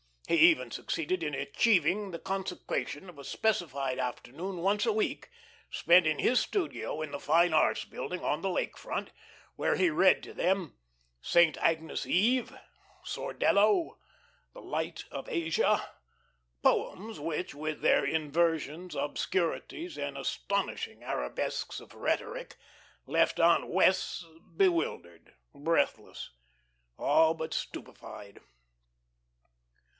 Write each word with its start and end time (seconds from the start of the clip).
He 0.27 0.37
even 0.37 0.71
succeeded 0.71 1.21
in 1.23 1.35
achieving 1.35 2.09
the 2.11 2.17
consecration 2.17 3.07
of 3.09 3.19
a 3.19 3.23
specified 3.23 3.99
afternoon 3.99 4.57
once 4.59 4.85
a 4.85 4.93
week, 4.93 5.29
spent 5.69 6.07
in 6.07 6.19
his 6.19 6.39
studio 6.39 7.01
in 7.01 7.11
the 7.11 7.19
Fine 7.19 7.53
Arts' 7.53 7.83
Building 7.83 8.23
on 8.23 8.41
the 8.41 8.49
Lake 8.49 8.77
Front, 8.77 9.11
where 9.57 9.75
he 9.75 9.89
read 9.91 10.23
to 10.23 10.33
them 10.33 10.77
"Saint 11.21 11.57
Agnes 11.57 12.07
Eve," 12.07 12.55
"Sordello," 13.03 13.99
"The 14.53 14.61
Light 14.61 15.03
of 15.11 15.27
Asia" 15.29 15.91
poems 16.63 17.19
which, 17.19 17.53
with 17.53 17.81
their 17.81 18.05
inversions, 18.05 18.95
obscurities, 18.95 19.97
and 19.97 20.17
astonishing 20.17 21.03
arabesques 21.03 21.81
of 21.81 21.93
rhetoric, 21.93 22.55
left 23.05 23.39
Aunt 23.39 23.67
Wess' 23.67 24.25
bewildered, 24.55 25.35
breathless, 25.53 26.31
all 26.97 27.33
but 27.35 27.53
stupefied. 27.53 28.39